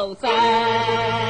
[0.00, 1.29] 走在。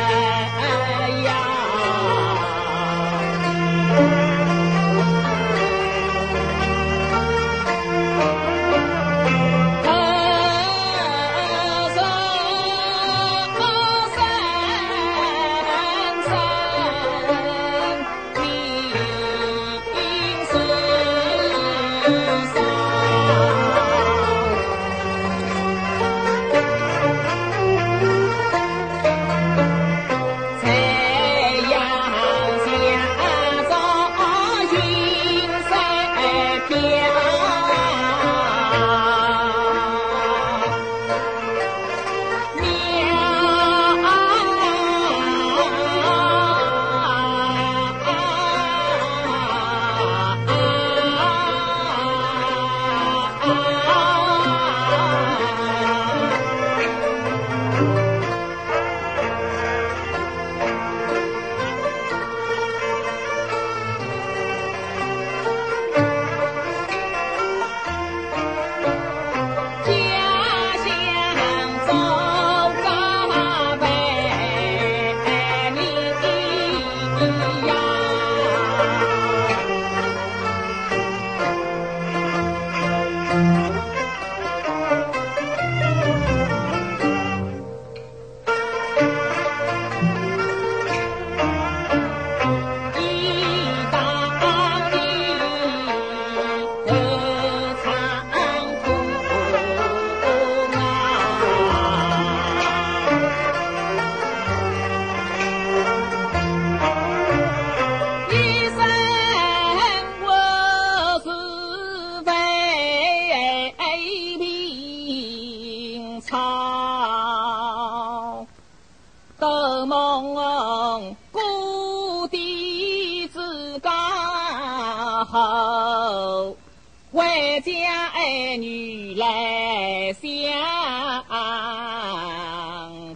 [128.21, 130.31] 美女来相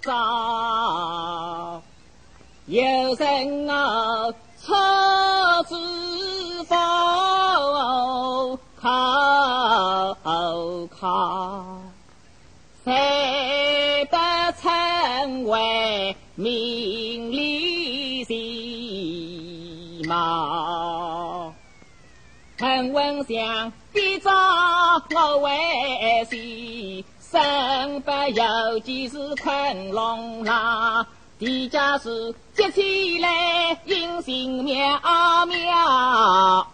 [0.01, 1.83] 招
[2.65, 4.33] 有人啊
[4.63, 4.73] 出
[5.69, 10.15] 子房靠
[10.89, 11.83] 靠
[12.83, 14.19] 谁得
[14.63, 21.53] 成为名利的猫
[22.57, 23.71] 曾闻香
[26.31, 31.07] 戏，身不由己是困龙狼。
[31.39, 35.01] 地家是接起来，音信妙
[35.47, 36.67] 妙。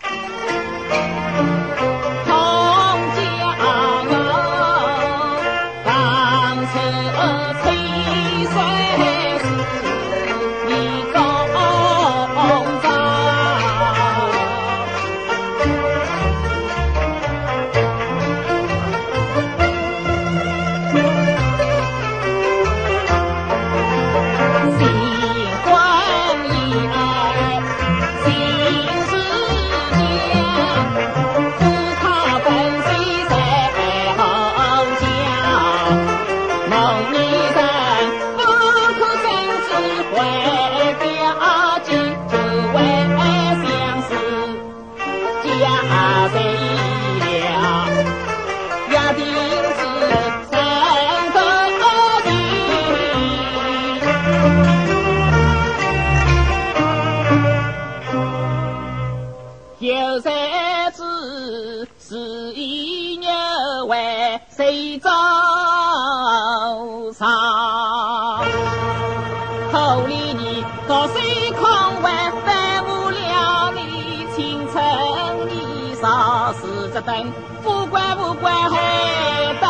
[76.52, 77.32] 是在等，
[77.62, 79.69] 不管不管嘿。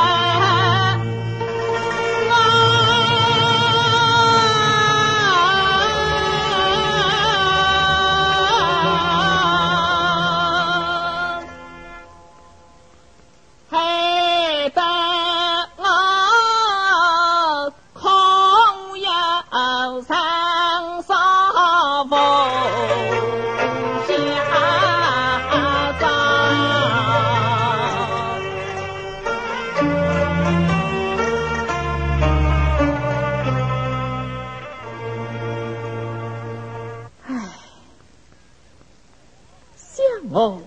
[40.28, 40.60] 我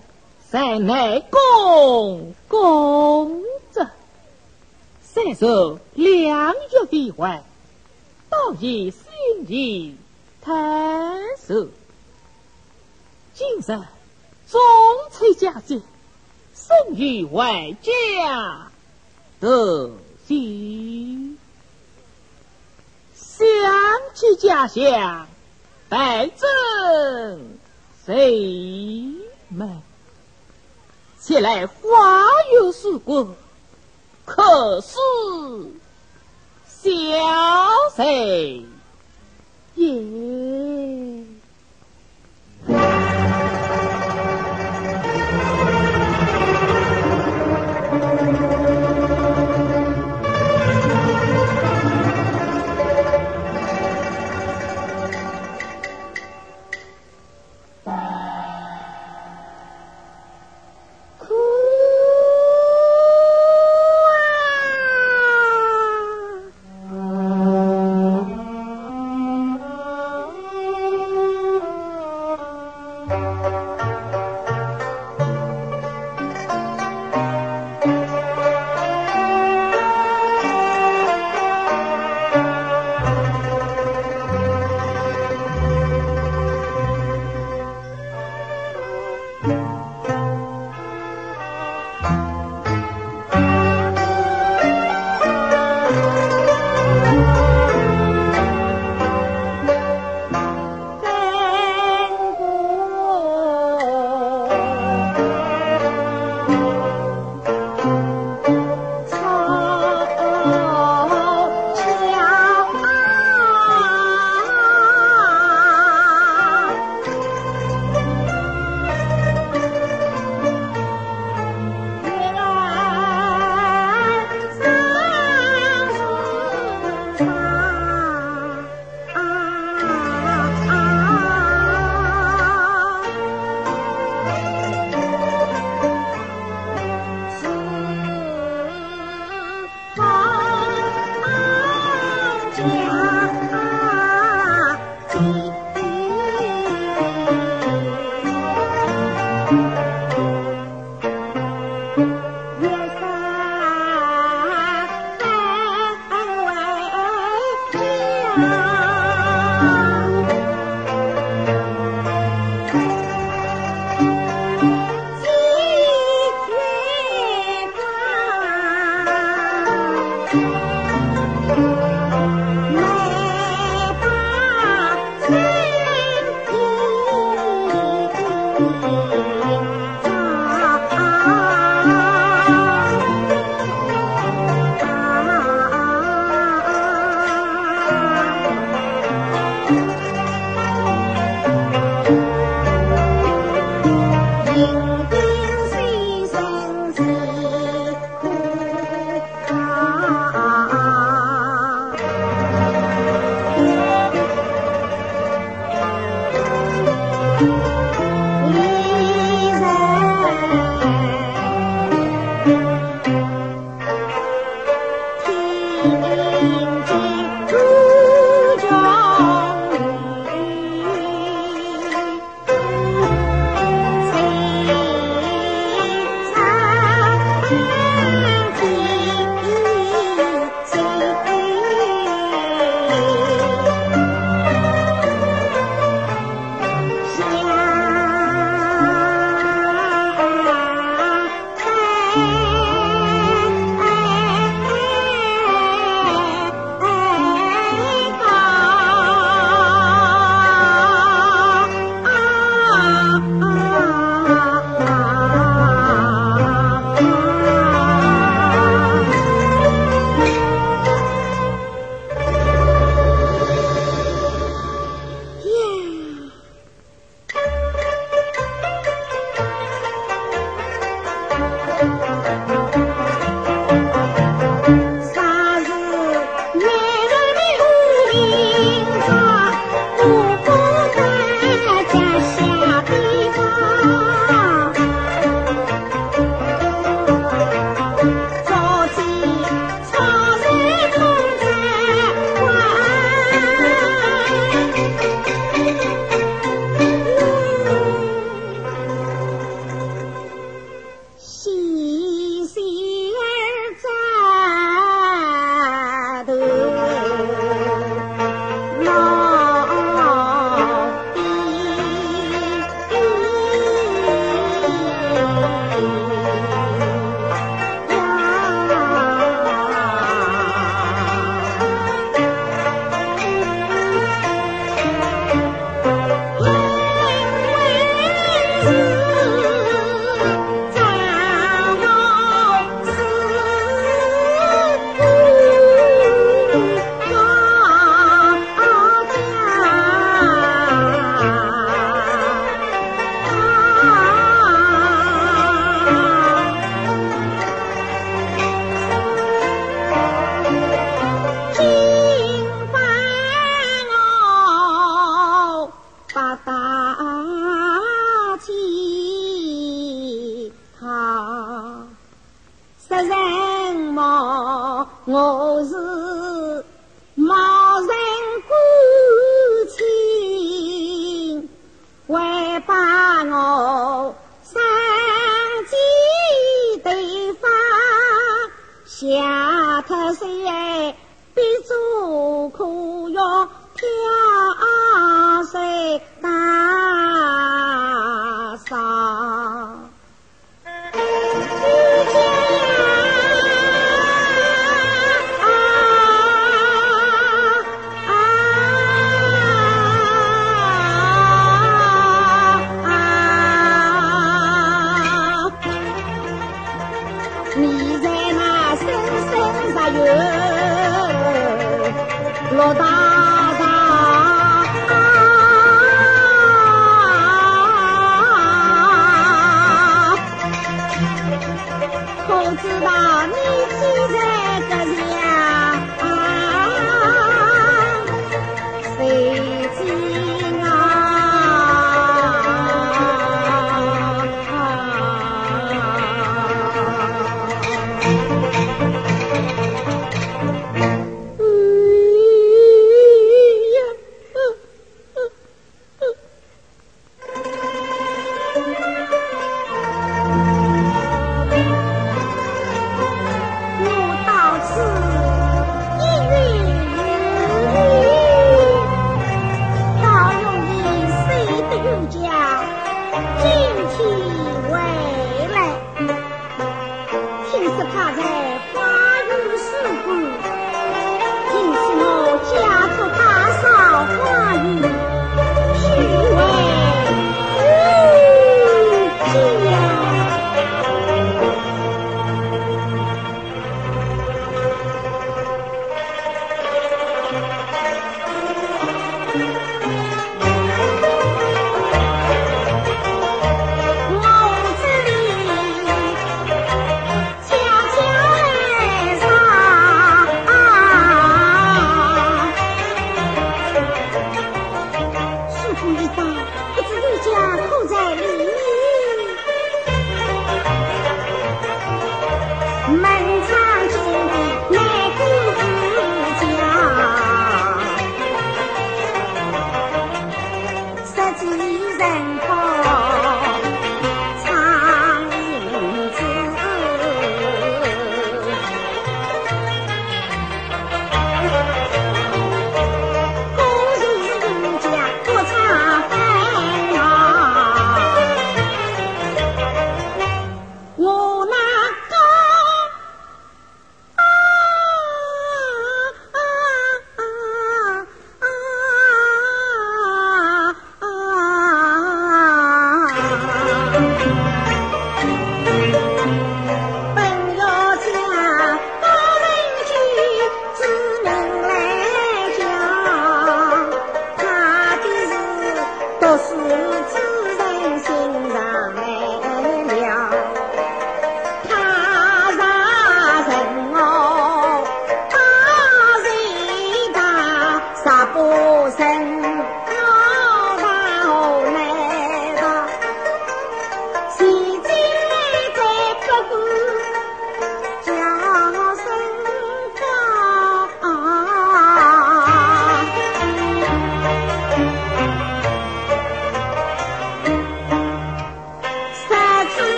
[0.50, 3.42] 在内供供
[3.72, 3.88] 着，
[5.02, 7.44] 三手两月的还，
[8.28, 9.02] 倒也心
[9.46, 9.96] 意
[10.42, 10.52] 坦
[11.38, 11.68] 熟。
[13.32, 14.60] 今日中
[15.12, 15.80] 秋佳节，
[16.52, 18.70] 送与外家
[19.40, 19.92] 得
[20.26, 21.36] 喜。
[23.14, 23.46] 想
[24.14, 25.26] 起家乡，
[25.88, 27.58] 待赠
[28.04, 29.14] 谁
[29.54, 29.80] 们？
[31.20, 33.34] 前来花有时过，
[34.26, 34.98] 可是
[36.66, 36.84] 小
[37.96, 38.66] 贼
[39.74, 41.23] 也？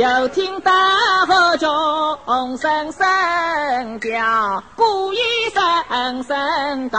[0.00, 0.70] 又听得
[1.28, 5.18] 河钟声声叫，鼓一
[5.52, 6.98] 声声高。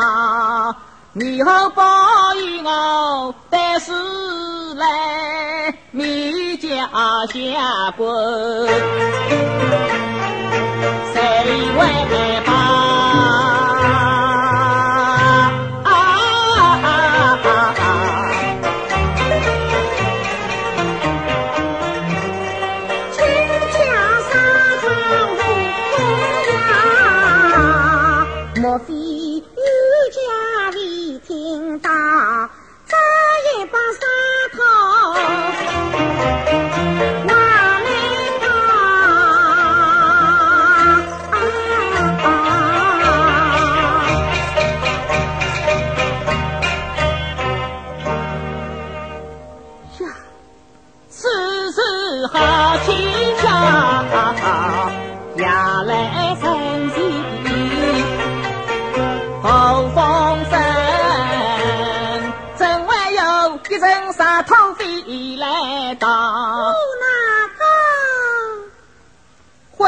[1.14, 3.92] 你好，报与我，得是
[4.76, 6.88] 来米家
[7.26, 8.08] 下官，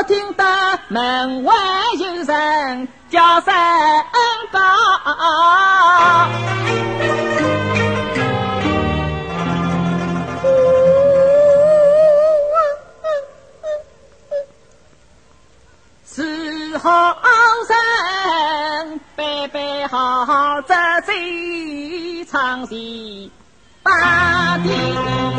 [0.05, 0.43] 听得
[0.89, 1.53] 门外
[1.97, 3.53] 有人叫声
[4.51, 4.59] 高，
[16.83, 17.17] 好
[17.69, 23.31] 人备备好这这场戏，
[23.81, 24.93] 把地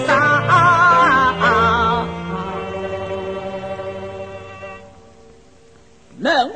[0.07, 0.25] 上。
[6.17, 6.55] 门外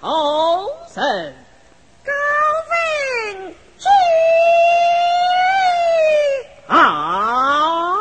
[0.00, 1.04] 后生，
[2.02, 2.12] 高
[2.72, 3.86] 人去
[6.68, 7.96] 啊！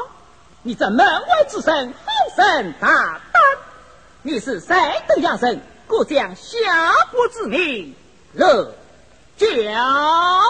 [0.63, 2.73] 你这门外之声，好生。
[2.79, 2.87] 大
[3.33, 3.41] 胆！
[4.21, 4.73] 你是谁
[5.09, 5.59] 等阳生？
[5.87, 7.95] 故将下国之名
[8.33, 8.73] 乐
[9.37, 9.47] 教。
[9.47, 10.43] 哦，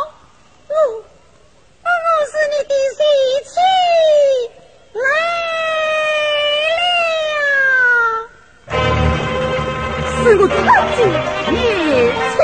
[1.84, 1.89] 我
[2.26, 3.00] 是你的谁
[3.45, 3.54] 妻
[4.93, 5.00] 来
[8.67, 8.78] 了。
[10.24, 11.00] 是我自
[11.52, 11.54] 己
[11.89, 12.36] 也去。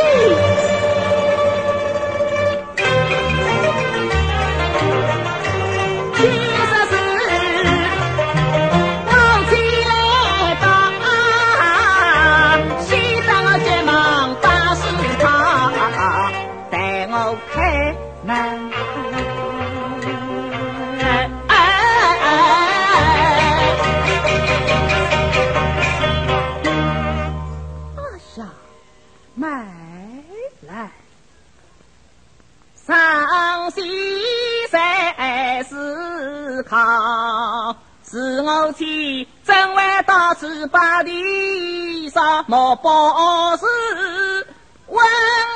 [42.82, 44.48] 上莫报事，
[44.88, 45.06] 问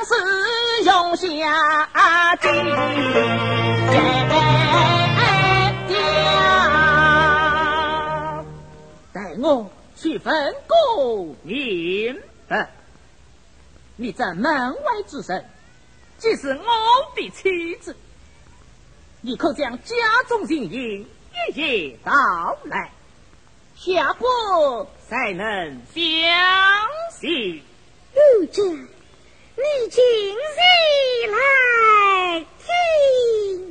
[0.05, 0.13] 是
[0.83, 2.47] 用下地
[9.11, 12.69] 待我去分公明白。
[13.95, 15.43] 你在门外之身，
[16.19, 16.63] 既是我
[17.15, 17.95] 的妻子。
[19.21, 19.95] 你可将家
[20.27, 21.07] 中情形
[21.53, 22.13] 一一道
[22.65, 22.91] 来，
[23.75, 26.03] 下官才能相
[27.11, 27.61] 信。
[28.13, 33.69] 陆家，你请谁来听？